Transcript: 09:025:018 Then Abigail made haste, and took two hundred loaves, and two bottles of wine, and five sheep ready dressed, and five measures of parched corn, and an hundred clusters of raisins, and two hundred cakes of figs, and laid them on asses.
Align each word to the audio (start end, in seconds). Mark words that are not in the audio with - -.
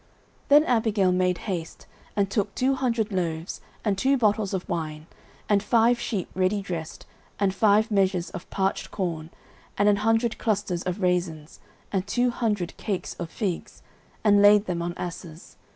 09:025:018 0.49 0.49
Then 0.49 0.63
Abigail 0.63 1.11
made 1.11 1.37
haste, 1.37 1.85
and 2.15 2.31
took 2.31 2.55
two 2.55 2.73
hundred 2.73 3.11
loaves, 3.11 3.61
and 3.85 3.95
two 3.99 4.17
bottles 4.17 4.51
of 4.51 4.67
wine, 4.67 5.05
and 5.47 5.61
five 5.61 5.99
sheep 5.99 6.27
ready 6.33 6.59
dressed, 6.59 7.05
and 7.39 7.53
five 7.53 7.91
measures 7.91 8.31
of 8.31 8.49
parched 8.49 8.89
corn, 8.89 9.29
and 9.77 9.87
an 9.87 9.97
hundred 9.97 10.39
clusters 10.39 10.81
of 10.81 11.01
raisins, 11.03 11.59
and 11.91 12.07
two 12.07 12.31
hundred 12.31 12.75
cakes 12.77 13.13
of 13.19 13.29
figs, 13.29 13.83
and 14.23 14.41
laid 14.41 14.65
them 14.65 14.81
on 14.81 14.95
asses. 14.97 15.57